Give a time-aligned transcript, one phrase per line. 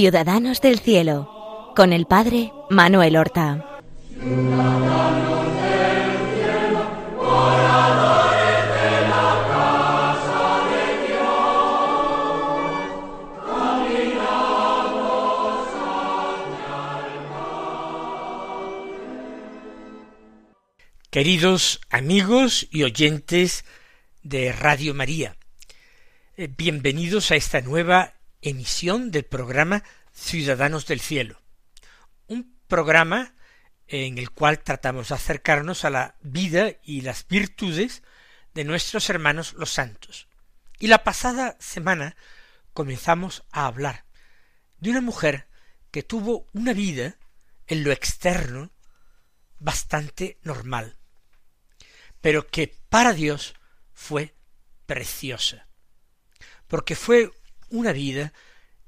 [0.00, 3.82] Ciudadanos del Cielo, con el Padre Manuel Horta.
[21.10, 23.64] Queridos amigos y oyentes
[24.22, 25.34] de Radio María,
[26.36, 31.40] eh, bienvenidos a esta nueva emisión del programa Ciudadanos del Cielo,
[32.26, 33.34] un programa
[33.86, 38.02] en el cual tratamos de acercarnos a la vida y las virtudes
[38.54, 40.28] de nuestros hermanos los santos.
[40.78, 42.16] Y la pasada semana
[42.72, 44.04] comenzamos a hablar
[44.78, 45.48] de una mujer
[45.90, 47.16] que tuvo una vida
[47.66, 48.70] en lo externo
[49.58, 50.96] bastante normal,
[52.20, 53.54] pero que para Dios
[53.92, 54.34] fue
[54.86, 55.66] preciosa,
[56.66, 57.30] porque fue
[57.70, 58.32] una vida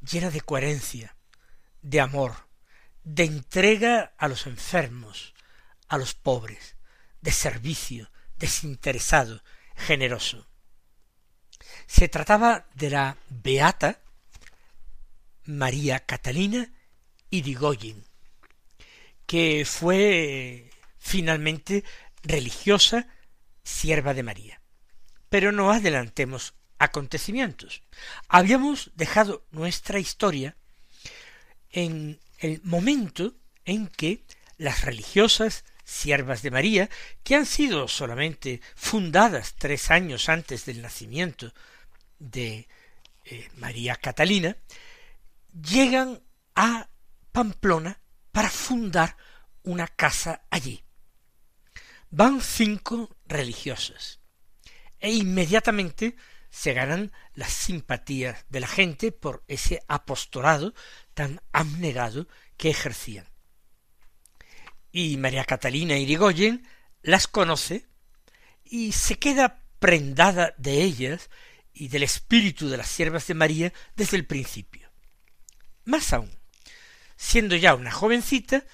[0.01, 1.17] llena de coherencia,
[1.83, 2.49] de amor,
[3.05, 5.35] de entrega a los enfermos,
[5.89, 6.77] a los pobres,
[7.21, 9.43] de servicio, desinteresado,
[9.77, 10.47] generoso.
[11.87, 14.01] Se trataba de la beata
[15.45, 16.73] María Catalina
[17.31, 18.05] Irigoyen,
[19.27, 21.85] que fue finalmente
[22.23, 23.09] religiosa
[23.63, 24.61] sierva de María.
[25.29, 27.83] Pero no adelantemos acontecimientos.
[28.29, 30.57] Habíamos dejado nuestra historia
[31.71, 34.25] en el momento en que
[34.59, 36.91] las religiosas siervas de María,
[37.23, 41.53] que han sido solamente fundadas tres años antes del nacimiento
[42.19, 42.67] de
[43.27, 44.57] eh, María Catalina,
[45.53, 46.21] llegan
[46.57, 46.89] a
[47.31, 48.01] Pamplona
[48.33, 49.17] para fundar
[49.63, 50.83] una casa allí
[52.11, 54.19] van cinco religiosas
[54.99, 56.17] e inmediatamente
[56.51, 60.75] se ganan las simpatías de la gente por ese apostolado
[61.15, 63.27] tan abnegado que ejercían.
[64.93, 66.67] Y María Catalina Irigoyen
[67.03, 67.87] las conoce
[68.65, 71.31] y se queda prendada de ellas
[71.73, 74.91] y del espíritu de las siervas de María desde el principio.
[75.85, 76.31] Más aún,
[77.17, 78.65] siendo ya una jovencita,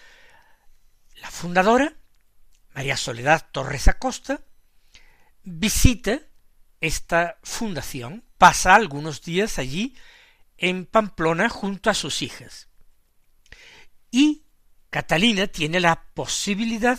[1.17, 1.95] la fundadora
[2.75, 4.41] María Soledad Torres Acosta,
[5.43, 6.21] visita
[6.81, 9.97] esta fundación, pasa algunos días allí
[10.59, 12.69] en Pamplona junto a sus hijas.
[14.11, 14.45] Y
[14.91, 16.99] Catalina tiene la posibilidad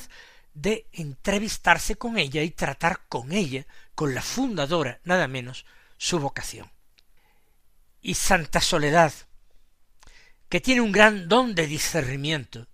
[0.54, 5.66] de entrevistarse con ella y tratar con ella, con la fundadora, nada menos,
[5.98, 6.72] su vocación.
[8.02, 9.14] Y Santa Soledad,
[10.50, 12.68] que tiene un gran don de discernimiento,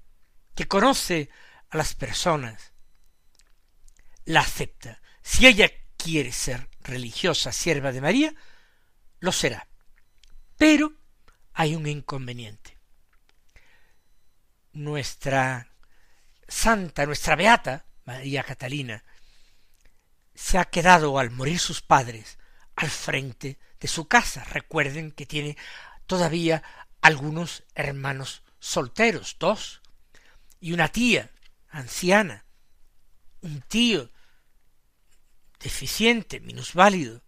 [0.56, 1.30] que conoce
[1.69, 2.72] a las personas,
[4.25, 5.02] la acepta.
[5.22, 8.33] Si ella quiere ser religiosa, sierva de María,
[9.19, 9.67] lo será.
[10.57, 10.94] Pero
[11.53, 12.77] hay un inconveniente.
[14.73, 15.67] Nuestra
[16.47, 19.03] santa, nuestra beata, María Catalina,
[20.35, 22.38] se ha quedado al morir sus padres
[22.75, 24.44] al frente de su casa.
[24.45, 25.57] Recuerden que tiene
[26.05, 26.63] todavía
[27.01, 29.81] algunos hermanos solteros, dos,
[30.59, 31.31] y una tía
[31.69, 32.45] anciana,
[33.41, 34.09] un tío
[35.63, 37.24] deficiente, minusválido.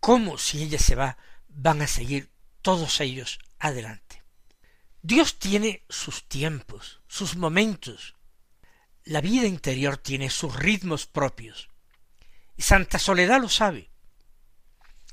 [0.00, 1.18] ¿Cómo si ella se va
[1.48, 2.30] van a seguir
[2.62, 4.24] todos ellos adelante?
[5.02, 8.16] Dios tiene sus tiempos, sus momentos.
[9.04, 11.68] La vida interior tiene sus ritmos propios.
[12.56, 13.90] Y Santa Soledad lo sabe.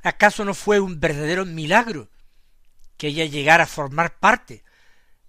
[0.04, 2.10] ¿Acaso no fue un verdadero milagro
[2.98, 4.64] que ella llegara a formar parte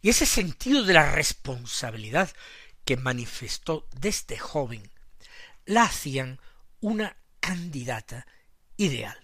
[0.00, 2.30] y ese sentido de la responsabilidad
[2.84, 4.88] que manifestó desde joven
[5.64, 6.40] la hacían
[6.80, 8.26] una candidata
[8.76, 9.18] ideal.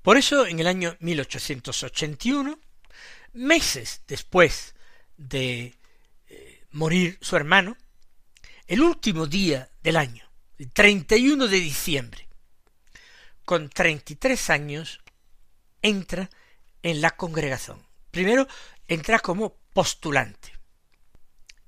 [0.00, 2.58] Por eso, en el año 1881,
[3.34, 4.74] meses después
[5.18, 5.78] de
[6.28, 7.76] eh, morir su hermano,
[8.66, 10.24] el último día del año,
[10.56, 12.26] el 31 de diciembre,
[13.44, 15.00] con treinta y tres años,
[15.82, 16.30] entra
[16.82, 17.86] en la congregación.
[18.10, 18.46] Primero
[18.86, 20.52] entra como postulante.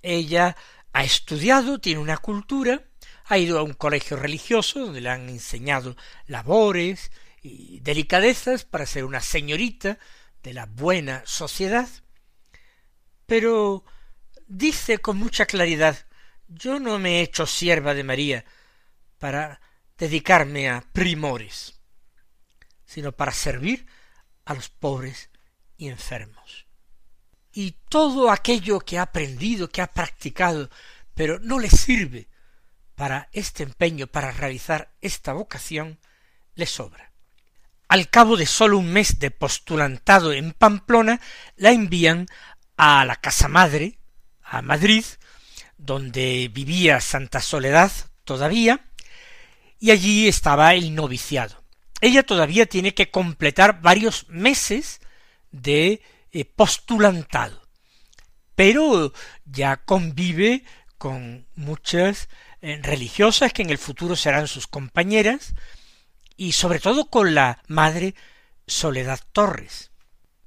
[0.02, 0.56] Ella
[0.92, 2.84] ha estudiado, tiene una cultura,
[3.26, 5.96] ha ido a un colegio religioso donde le han enseñado
[6.26, 7.12] labores
[7.42, 9.98] y delicadezas para ser una señorita
[10.42, 11.88] de la buena sociedad,
[13.26, 13.84] pero
[14.46, 16.06] dice con mucha claridad
[16.48, 18.44] yo no me he hecho sierva de María
[19.18, 19.60] para
[19.96, 21.80] dedicarme a primores,
[22.84, 23.86] sino para servir
[24.50, 25.30] a los pobres
[25.76, 26.66] y enfermos.
[27.52, 30.70] Y todo aquello que ha aprendido, que ha practicado,
[31.14, 32.26] pero no le sirve
[32.96, 36.00] para este empeño, para realizar esta vocación,
[36.56, 37.12] le sobra.
[37.86, 41.20] Al cabo de sólo un mes de postulantado en Pamplona,
[41.54, 42.26] la envían
[42.76, 44.00] a la casa madre,
[44.42, 45.04] a Madrid,
[45.78, 47.92] donde vivía Santa Soledad
[48.24, 48.84] todavía,
[49.78, 51.59] y allí estaba el noviciado.
[52.00, 55.00] Ella todavía tiene que completar varios meses
[55.50, 56.02] de
[56.32, 57.60] eh, postulantado,
[58.54, 59.12] pero
[59.44, 60.64] ya convive
[60.96, 62.28] con muchas
[62.62, 65.54] eh, religiosas que en el futuro serán sus compañeras,
[66.36, 68.14] y sobre todo con la madre
[68.66, 69.90] Soledad Torres,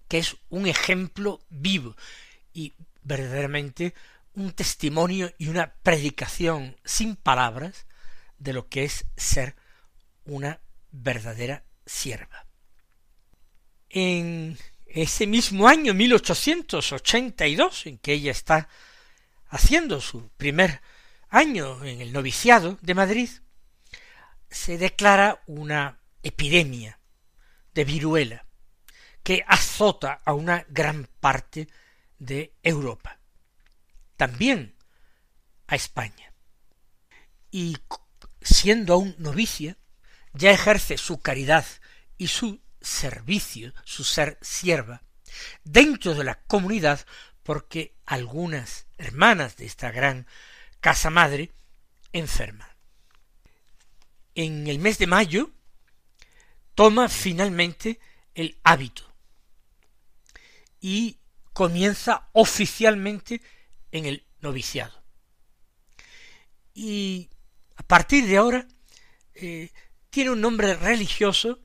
[0.07, 1.95] que es un ejemplo vivo
[2.51, 2.73] y
[3.03, 3.93] verdaderamente
[4.33, 7.85] un testimonio y una predicación sin palabras
[8.39, 9.55] de lo que es ser
[10.25, 10.59] una
[10.93, 12.45] verdadera sierva.
[13.89, 18.69] En ese mismo año 1882, en que ella está
[19.49, 20.81] haciendo su primer
[21.29, 23.29] año en el noviciado de Madrid,
[24.49, 26.99] se declara una epidemia
[27.73, 28.45] de viruela
[29.23, 31.67] que azota a una gran parte
[32.19, 33.19] de Europa,
[34.15, 34.75] también
[35.67, 36.33] a España.
[37.49, 37.77] Y
[38.41, 39.77] siendo aún novicia,
[40.33, 41.65] ya ejerce su caridad
[42.17, 45.03] y su servicio, su ser sierva,
[45.63, 47.05] dentro de la comunidad,
[47.43, 50.27] porque algunas hermanas de esta gran
[50.79, 51.51] casa madre
[52.11, 52.73] enferman
[54.35, 55.51] en el mes de mayo,
[56.75, 57.99] toma finalmente
[58.33, 59.03] el hábito
[60.81, 61.17] y
[61.53, 63.41] comienza oficialmente
[63.91, 65.03] en el noviciado.
[66.73, 67.29] Y
[67.75, 68.67] a partir de ahora
[69.35, 69.71] eh,
[70.13, 71.59] tiene un nombre religioso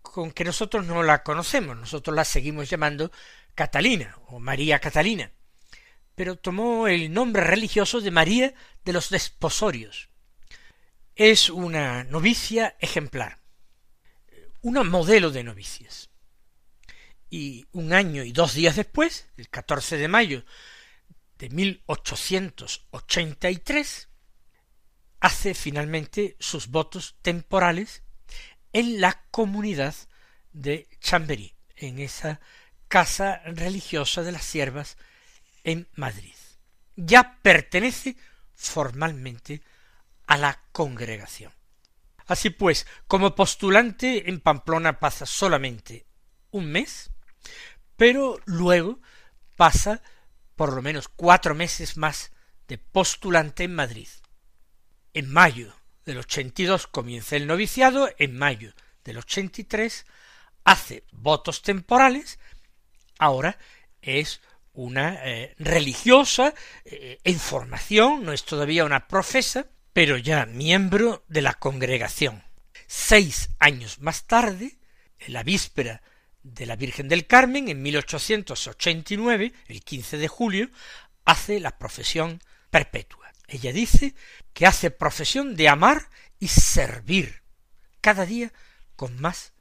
[0.00, 3.12] con que nosotros no la conocemos, nosotros la seguimos llamando
[3.54, 5.30] Catalina o María Catalina,
[6.14, 8.54] pero tomó el nombre religioso de María
[8.86, 10.08] de los Desposorios,
[11.14, 13.42] es una novicia ejemplar,
[14.62, 16.08] una modelo de novicias.
[17.28, 20.42] Y un año y dos días después, el 14 de mayo
[21.36, 24.08] de 1883,
[25.24, 28.02] hace finalmente sus votos temporales
[28.74, 29.94] en la comunidad
[30.52, 32.40] de Chamberí, en esa
[32.88, 34.98] casa religiosa de las siervas
[35.62, 36.34] en Madrid.
[36.96, 38.18] Ya pertenece
[38.54, 39.62] formalmente
[40.26, 41.54] a la congregación.
[42.26, 46.04] Así pues, como postulante en Pamplona pasa solamente
[46.50, 47.10] un mes,
[47.96, 49.00] pero luego
[49.56, 50.02] pasa
[50.54, 52.30] por lo menos cuatro meses más
[52.68, 54.08] de postulante en Madrid.
[55.14, 55.72] En mayo
[56.04, 60.06] del ochenta y dos comienza el noviciado, en mayo del ochenta y tres
[60.64, 62.40] hace votos temporales,
[63.18, 63.56] ahora
[64.02, 64.40] es
[64.72, 66.52] una eh, religiosa
[66.84, 72.42] eh, en formación, no es todavía una profesa, pero ya miembro de la congregación.
[72.88, 74.78] Seis años más tarde,
[75.20, 76.02] en la víspera
[76.42, 80.70] de la Virgen del Carmen, en 1889, el 15 de julio,
[81.24, 82.40] hace la profesión
[82.70, 83.23] perpetua.
[83.54, 84.16] Ella dice
[84.52, 87.44] que hace profesión de amar y servir
[88.00, 88.52] cada día
[88.96, 89.52] con más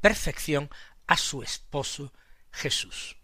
[0.00, 0.70] perfección
[1.06, 2.14] a su esposo
[2.50, 3.16] Jesús.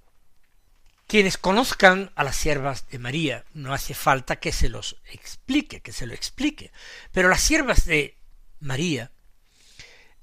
[1.06, 5.92] Quienes conozcan a las siervas de María, no hace falta que se los explique, que
[5.92, 6.70] se lo explique,
[7.12, 8.18] pero las siervas de
[8.60, 9.10] María,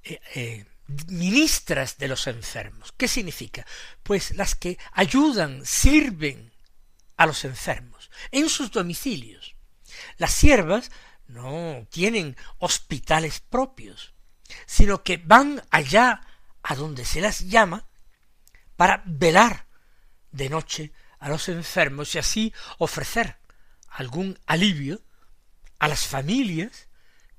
[0.04, 0.66] eh, eh,
[1.08, 3.66] ministras de los enfermos, ¿qué significa?
[4.04, 6.54] Pues las que ayudan, sirven
[7.18, 9.57] a los enfermos en sus domicilios.
[10.18, 10.92] Las siervas
[11.27, 14.13] no tienen hospitales propios,
[14.66, 16.22] sino que van allá
[16.63, 17.88] a donde se las llama
[18.75, 19.68] para velar
[20.32, 23.38] de noche a los enfermos y así ofrecer
[23.89, 25.01] algún alivio
[25.80, 26.88] a las familias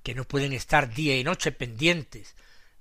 [0.03, 2.35] que no pueden estar día y noche pendientes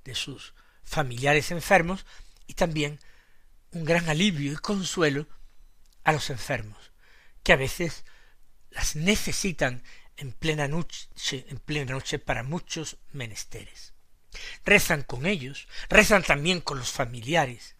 [0.03, 0.53] de sus
[0.84, 2.05] familiares enfermos
[2.48, 3.00] y también
[3.72, 5.27] un gran alivio y consuelo
[6.03, 6.91] a los enfermos
[7.43, 8.05] que a veces
[8.77, 9.81] las necesitan
[10.17, 13.93] en plena noche, en plena noche para muchos menesteres.
[14.63, 17.75] Rezan con ellos, rezan también con los familiares,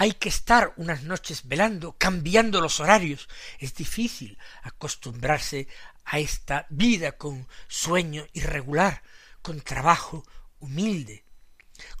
[0.00, 3.28] hay que estar unas noches velando, cambiando los horarios.
[3.58, 5.66] Es difícil acostumbrarse
[6.04, 9.02] a esta vida con sueño irregular,
[9.42, 10.24] con trabajo
[10.60, 11.24] humilde,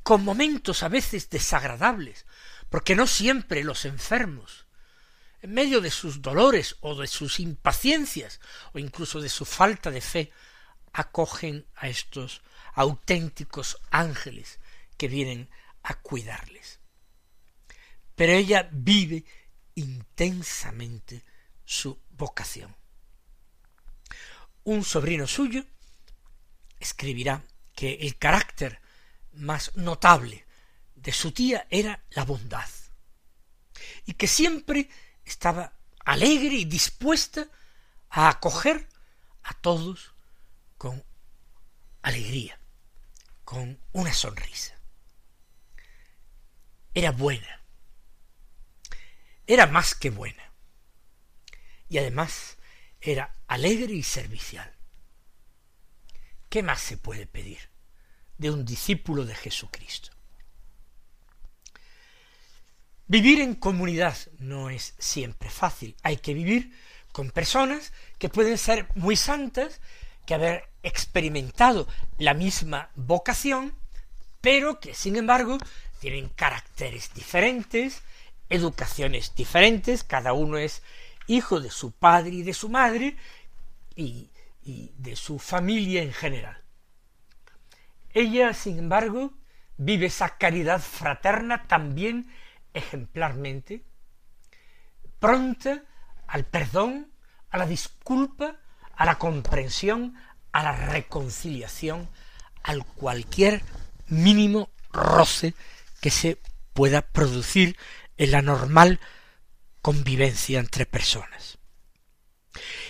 [0.04, 2.24] con momentos a veces desagradables,
[2.70, 4.67] porque no siempre los enfermos,
[5.40, 8.40] en medio de sus dolores o de sus impaciencias
[8.72, 10.32] o incluso de su falta de fe,
[10.92, 12.42] acogen a estos
[12.74, 14.58] auténticos ángeles
[14.96, 15.48] que vienen
[15.82, 16.78] a cuidarles
[18.18, 19.24] pero ella vive
[19.76, 21.22] intensamente
[21.64, 22.74] su vocación.
[24.64, 25.64] Un sobrino suyo
[26.80, 27.44] escribirá
[27.76, 28.80] que el carácter
[29.34, 30.44] más notable
[30.96, 32.68] de su tía era la bondad,
[34.04, 34.90] y que siempre
[35.28, 35.72] estaba
[36.04, 37.48] alegre y dispuesta
[38.10, 38.88] a acoger
[39.42, 40.14] a todos
[40.78, 41.04] con
[42.02, 42.58] alegría,
[43.44, 44.74] con una sonrisa.
[46.94, 47.62] Era buena,
[49.46, 50.50] era más que buena.
[51.90, 52.56] Y además
[53.00, 54.74] era alegre y servicial.
[56.48, 57.70] ¿Qué más se puede pedir
[58.38, 60.17] de un discípulo de Jesucristo?
[63.08, 65.96] Vivir en comunidad no es siempre fácil.
[66.02, 66.72] Hay que vivir
[67.10, 69.80] con personas que pueden ser muy santas,
[70.26, 71.88] que haber experimentado
[72.18, 73.72] la misma vocación,
[74.42, 75.56] pero que sin embargo
[76.00, 78.02] tienen caracteres diferentes,
[78.50, 80.82] educaciones diferentes, cada uno es
[81.26, 83.16] hijo de su padre y de su madre
[83.96, 84.30] y,
[84.98, 86.62] de su familia en general.
[88.12, 89.32] Ella, sin embargo,
[89.78, 92.30] vive esa caridad fraterna también
[92.78, 93.84] ejemplarmente,
[95.18, 95.82] pronta
[96.26, 97.12] al perdón,
[97.50, 98.56] a la disculpa,
[98.94, 100.14] a la comprensión,
[100.52, 102.08] a la reconciliación,
[102.62, 103.62] al cualquier
[104.08, 105.54] mínimo roce
[106.00, 106.38] que se
[106.72, 107.76] pueda producir
[108.16, 109.00] en la normal
[109.82, 111.58] convivencia entre personas.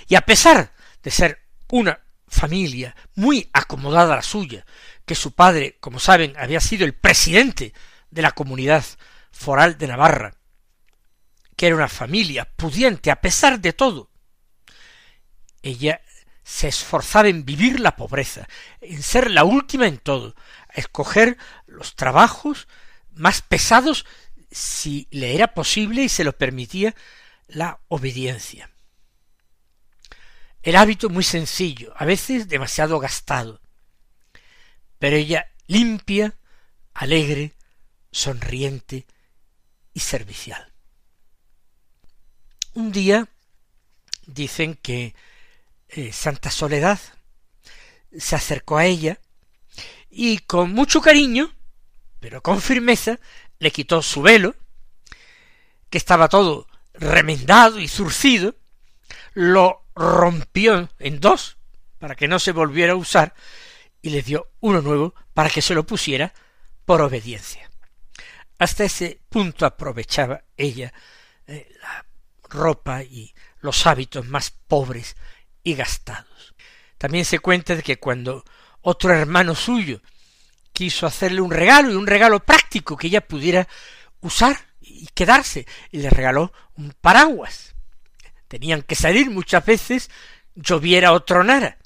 [0.09, 4.65] Y a pesar de ser una familia muy acomodada a la suya,
[5.05, 7.73] que su padre, como saben, había sido el presidente
[8.11, 8.85] de la comunidad
[9.31, 10.35] foral de Navarra,
[11.57, 14.11] que era una familia pudiente a pesar de todo,
[15.63, 16.01] ella
[16.45, 18.49] se esforzaba en vivir la pobreza,
[18.81, 20.35] en ser la última en todo,
[20.69, 22.69] a escoger los trabajos
[23.13, 24.07] más pesados
[24.51, 26.95] si le era posible y se lo permitía
[27.49, 28.71] la obediencia.
[30.63, 33.61] El hábito muy sencillo, a veces demasiado gastado,
[34.99, 36.35] pero ella limpia,
[36.95, 37.53] alegre,
[38.11, 39.07] sonriente
[40.01, 40.73] servicial.
[42.75, 43.29] Un día
[44.27, 45.15] dicen que
[45.89, 46.99] eh, Santa Soledad
[48.17, 49.19] se acercó a ella
[50.11, 51.53] y con mucho cariño,
[52.21, 53.19] pero con firmeza,
[53.59, 54.55] le quitó su velo,
[55.91, 58.55] que estaba todo remendado y zurcido,
[59.35, 61.57] lo rompió en dos
[61.99, 63.35] para que no se volviera a usar
[64.03, 66.33] y le dio uno nuevo para que se lo pusiera
[66.85, 67.68] por obediencia.
[68.59, 70.93] Hasta ese punto aprovechaba ella
[71.47, 72.05] eh, la
[72.49, 75.17] ropa y los hábitos más pobres
[75.63, 76.55] y gastados.
[76.97, 78.45] También se cuenta de que cuando
[78.81, 80.01] otro hermano suyo
[80.73, 83.69] quiso hacerle un regalo y un regalo práctico que ella pudiera
[84.21, 87.75] usar y quedarse y le regaló un paraguas.
[88.49, 90.11] Tenían que salir muchas veces,
[90.55, 91.79] lloviera o tronara.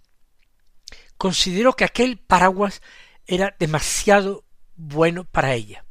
[1.17, 2.83] Consideró que aquel paraguas
[3.27, 4.45] era demasiado
[4.77, 5.85] bueno para ella.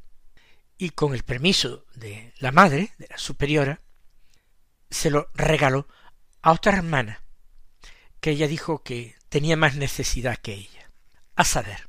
[0.82, 3.82] Y con el permiso de la madre, de la superiora,
[4.90, 5.88] se lo regaló
[6.42, 7.22] a otra hermana,
[8.20, 10.90] que ella dijo que tenía más necesidad que ella.
[11.36, 11.88] A saber,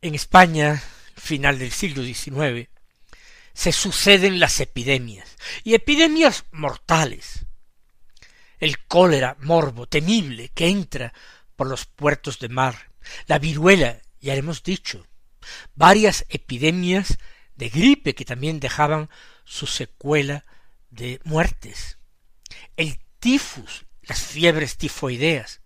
[0.00, 0.82] en España,
[1.16, 2.70] final del siglo XIX,
[3.52, 7.44] se suceden las epidemias, y epidemias mortales.
[8.58, 11.12] El cólera morbo temible que entra
[11.56, 12.90] por los puertos de mar,
[13.26, 15.06] la viruela, ya hemos dicho,
[15.74, 17.18] varias epidemias
[17.56, 19.10] de gripe que también dejaban
[19.44, 20.44] su secuela
[20.90, 21.98] de muertes,
[22.76, 25.60] el tifus, las fiebres tifoideas.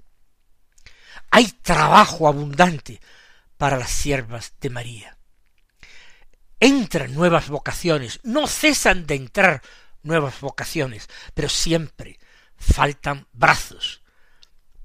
[1.31, 3.01] Hay trabajo abundante
[3.57, 5.19] para las siervas de María.
[6.61, 9.63] Entran nuevas vocaciones, no cesan de entrar
[10.03, 12.19] nuevas vocaciones, pero siempre
[12.57, 14.03] faltan brazos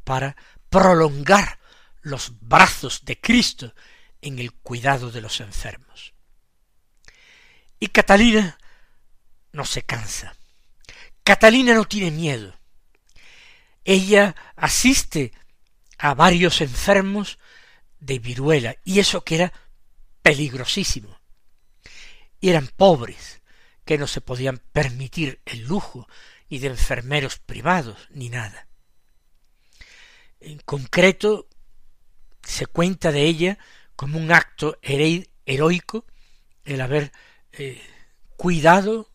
[0.04, 0.36] para
[0.70, 1.60] prolongar
[2.02, 3.74] los brazos de Cristo
[4.22, 6.14] en el cuidado de los enfermos.
[7.82, 8.60] Y Catalina
[9.54, 10.36] no se cansa.
[11.24, 12.54] Catalina no tiene miedo.
[13.84, 15.34] Ella asiste
[15.98, 17.40] a varios enfermos
[18.00, 19.54] de viruela, y eso que era
[20.22, 21.20] peligrosísimo.
[22.40, 23.42] Y eran pobres,
[23.84, 26.08] que no se podían permitir el lujo
[26.50, 28.68] ni de enfermeros privados, ni nada.
[30.40, 31.48] En concreto,
[32.44, 33.58] se cuenta de ella
[33.96, 36.06] como un acto heroico
[36.64, 37.12] el haber
[37.54, 37.82] eh,
[38.38, 39.12] cuidado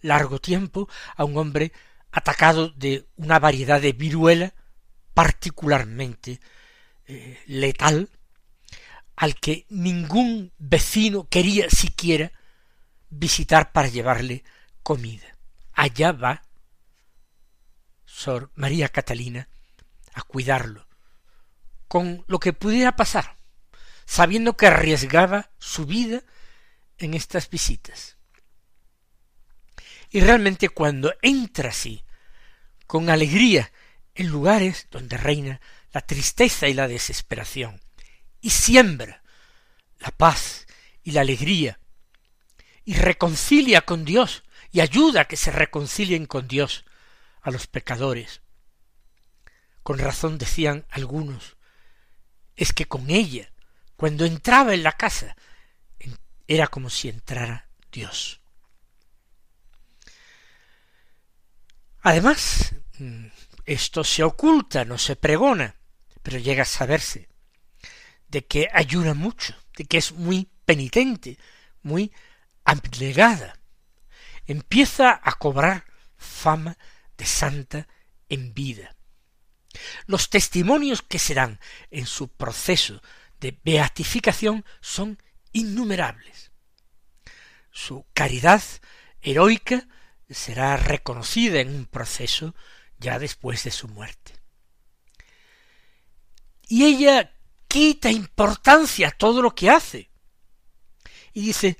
[0.00, 1.72] largo tiempo a un hombre
[2.12, 4.54] atacado de una variedad de viruela
[5.14, 6.40] particularmente
[7.06, 8.10] eh, letal,
[9.16, 12.32] al que ningún vecino quería siquiera
[13.10, 14.44] visitar para llevarle
[14.82, 15.36] comida.
[15.72, 16.42] Allá va
[18.04, 19.48] Sor María Catalina
[20.12, 20.86] a cuidarlo,
[21.88, 23.36] con lo que pudiera pasar,
[24.04, 26.22] sabiendo que arriesgaba su vida
[26.98, 28.16] en estas visitas.
[30.10, 32.04] Y realmente cuando entra así,
[32.86, 33.72] con alegría,
[34.14, 35.60] en lugares donde reina
[35.92, 37.80] la tristeza y la desesperación,
[38.40, 39.22] y siembra
[39.98, 40.66] la paz
[41.02, 41.80] y la alegría,
[42.84, 46.84] y reconcilia con Dios, y ayuda a que se reconcilien con Dios
[47.42, 48.42] a los pecadores.
[49.82, 51.56] Con razón decían algunos,
[52.56, 53.52] es que con ella,
[53.96, 55.36] cuando entraba en la casa,
[56.46, 58.40] era como si entrara Dios.
[62.00, 63.26] Además, mm,
[63.64, 65.76] esto se oculta, no se pregona,
[66.22, 67.28] pero llega a saberse
[68.28, 71.38] de que ayuda mucho, de que es muy penitente,
[71.82, 72.12] muy
[72.64, 73.58] abnegada.
[74.46, 76.76] Empieza a cobrar fama
[77.16, 77.88] de santa
[78.28, 78.96] en vida.
[80.06, 83.02] Los testimonios que se dan en su proceso
[83.40, 85.18] de beatificación son
[85.54, 86.50] innumerables.
[87.70, 88.62] Su caridad
[89.22, 89.88] heroica
[90.28, 92.54] será reconocida en un proceso
[92.98, 94.32] ya después de su muerte.
[96.68, 97.32] Y ella
[97.68, 100.10] quita importancia a todo lo que hace.
[101.32, 101.78] Y dice,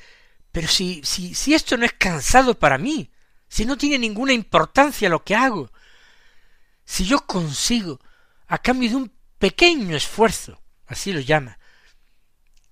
[0.51, 3.11] pero si, si, si esto no es cansado para mí,
[3.49, 5.71] si no tiene ninguna importancia lo que hago,
[6.85, 8.01] si yo consigo,
[8.47, 11.59] a cambio de un pequeño esfuerzo, así lo llama,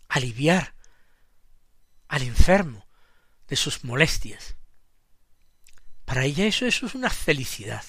[0.09, 0.72] aliviar
[2.13, 2.87] al enfermo
[3.49, 4.57] de sus molestias,
[6.05, 7.83] para ella eso, es una felicidad.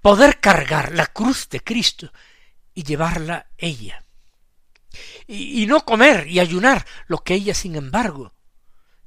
[0.00, 2.12] Poder cargar la cruz de Cristo
[2.74, 4.04] y llevarla ella.
[5.28, 8.34] Y, y no comer y ayunar lo que ella, sin embargo,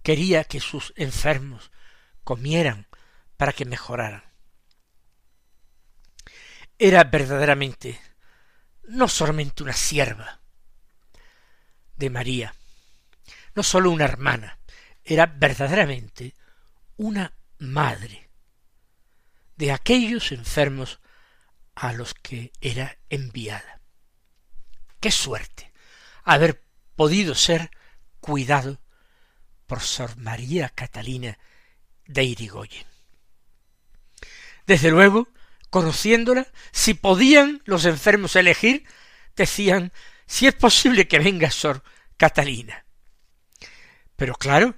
[0.02, 1.70] quería que sus enfermos
[2.24, 2.88] comieran
[3.36, 4.24] para que mejoraran.
[6.80, 8.00] Era verdaderamente
[8.84, 10.40] no solamente una sierva
[11.98, 12.56] de María,
[13.56, 14.60] no sólo una hermana,
[15.04, 16.36] era verdaderamente
[16.98, 18.30] una madre
[19.56, 21.00] de aquellos enfermos
[21.76, 23.82] a los que era enviada.
[25.00, 25.72] Qué suerte
[26.24, 26.64] haber
[26.96, 27.72] podido ser
[28.20, 28.80] cuidado
[29.66, 31.38] por Sor María Catalina
[32.06, 32.86] de Irigoyen.
[34.68, 35.28] Desde luego,
[35.70, 38.86] conociéndola, si podían los enfermos elegir,
[39.36, 39.92] decían
[40.28, 41.84] si es posible que venga Sor
[42.18, 42.86] Catalina.
[44.22, 44.76] Pero claro,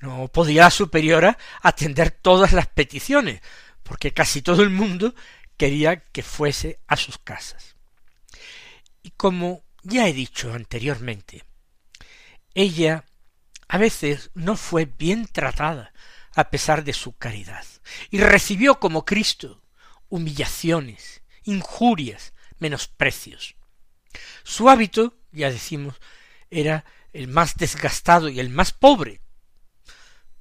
[0.00, 3.40] no podía la superiora atender todas las peticiones,
[3.84, 5.14] porque casi todo el mundo
[5.56, 7.76] quería que fuese a sus casas.
[9.04, 11.44] Y como ya he dicho anteriormente,
[12.54, 13.04] ella
[13.68, 15.92] a veces no fue bien tratada
[16.34, 17.64] a pesar de su caridad,
[18.10, 19.62] y recibió como Cristo
[20.08, 23.54] humillaciones, injurias, menosprecios.
[24.42, 25.94] Su hábito, ya decimos,
[26.50, 26.84] era
[27.18, 29.20] el más desgastado y el más pobre,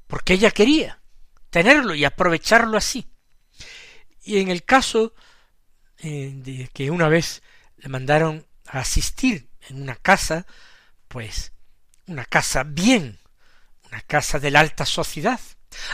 [0.05, 1.01] porque ella quería
[1.49, 3.09] tenerlo y aprovecharlo así.
[4.21, 5.15] Y en el caso
[5.97, 7.41] eh, de que una vez
[7.77, 10.45] le mandaron a asistir en una casa,
[11.07, 11.51] pues
[12.05, 13.19] una casa bien,
[13.87, 15.39] una casa de la alta sociedad,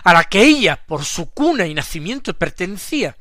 [0.04, 3.16] a la que ella, por su cuna y nacimiento, pertenecía,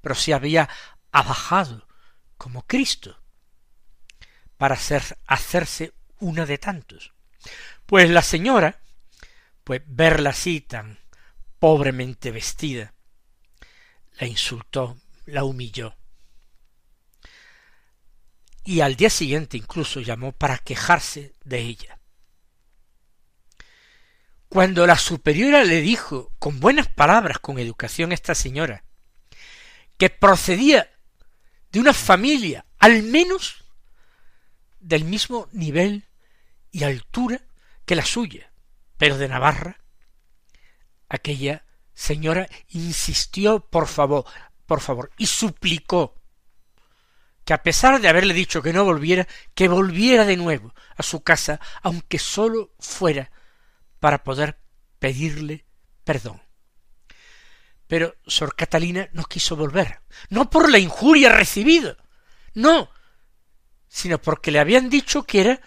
[0.00, 0.68] pero se había
[1.12, 1.86] abajado
[2.36, 3.22] como Cristo
[4.56, 7.12] para ser, hacerse una de tantos.
[7.86, 8.80] Pues la señora,
[9.64, 10.98] pues verla así tan
[11.58, 12.94] pobremente vestida,
[14.18, 15.96] la insultó, la humilló.
[18.64, 21.98] Y al día siguiente incluso llamó para quejarse de ella.
[24.48, 28.84] Cuando la superiora le dijo con buenas palabras, con educación a esta señora,
[29.96, 30.90] que procedía
[31.70, 33.64] de una familia al menos
[34.80, 36.09] del mismo nivel
[36.70, 37.40] y altura
[37.84, 38.52] que la suya,
[38.96, 39.78] pero de Navarra,
[41.08, 44.24] aquella señora insistió por favor,
[44.66, 46.14] por favor, y suplicó
[47.44, 51.22] que a pesar de haberle dicho que no volviera, que volviera de nuevo a su
[51.22, 53.30] casa, aunque sólo fuera
[53.98, 54.58] para poder
[54.98, 55.64] pedirle
[56.04, 56.42] perdón.
[57.86, 61.96] Pero Sor Catalina no quiso volver, no por la injuria recibida,
[62.54, 62.90] no,
[63.88, 65.60] sino porque le habían dicho que era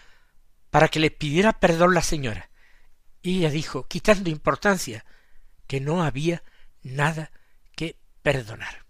[0.73, 2.49] para que le pidiera perdón la señora.
[3.21, 5.05] Y ella dijo, quitando importancia,
[5.67, 6.41] que no había
[6.81, 7.29] nada
[7.75, 8.83] que perdonar.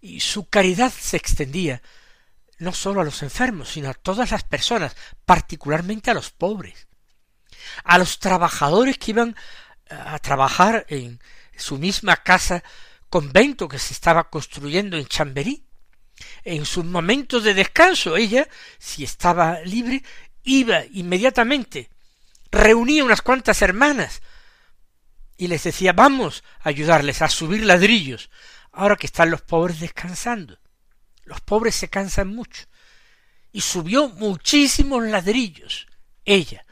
[0.00, 1.82] Y su caridad se extendía
[2.60, 6.86] no sólo a los enfermos, sino a todas las personas, particularmente a los pobres
[7.84, 9.36] a los trabajadores que iban
[9.88, 11.20] a trabajar en
[11.56, 12.62] su misma casa
[13.08, 15.64] convento que se estaba construyendo en Chamberí.
[16.44, 20.02] En sus momentos de descanso, ella, si estaba libre,
[20.42, 21.90] iba inmediatamente,
[22.50, 24.22] reunía unas cuantas hermanas
[25.36, 28.30] y les decía vamos a ayudarles a subir ladrillos,
[28.72, 30.58] ahora que están los pobres descansando.
[31.24, 32.64] Los pobres se cansan mucho.
[33.52, 35.86] Y subió muchísimos ladrillos,
[36.24, 36.66] ella,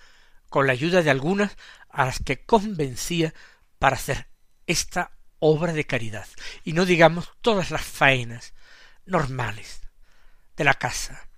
[0.49, 1.57] con la ayuda de algunas
[1.89, 3.35] a las que convencía
[3.79, 4.29] para hacer
[4.67, 6.27] esta obra de caridad,
[6.65, 8.53] y no digamos todas las faenas
[9.09, 9.81] normales
[10.57, 11.29] de la casa,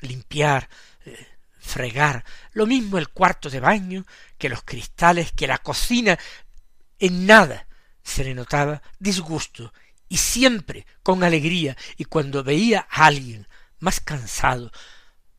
[0.00, 0.68] limpiar,
[1.04, 1.26] eh,
[1.58, 4.06] fregar, lo mismo el cuarto de baño,
[4.38, 6.18] que los cristales, que la cocina,
[6.98, 7.66] en nada
[8.02, 9.72] se le notaba disgusto,
[10.08, 13.48] y siempre con alegría, y cuando veía a alguien
[13.80, 14.70] más cansado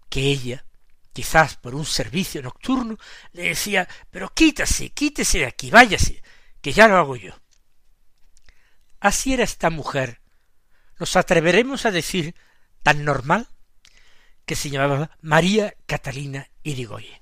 [0.09, 0.65] que ella,
[1.13, 2.97] quizás por un servicio nocturno,
[3.31, 6.21] le decía pero quítase, quítese de aquí, váyase,
[6.61, 7.33] que ya lo hago yo.
[8.99, 10.21] Así era esta mujer,
[10.99, 12.35] nos atreveremos a decir
[12.83, 13.47] tan normal,
[14.45, 17.21] que se llamaba María Catalina Irigoyen.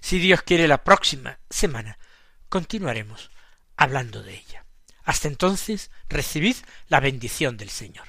[0.00, 1.98] Si Dios quiere la próxima semana
[2.48, 3.30] continuaremos
[3.76, 4.66] hablando de ella.
[5.04, 6.56] Hasta entonces recibid
[6.88, 8.08] la bendición del Señor.